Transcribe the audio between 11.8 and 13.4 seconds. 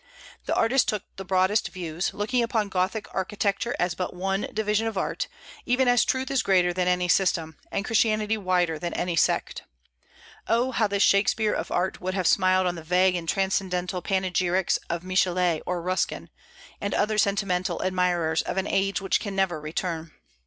would have smiled on the vague and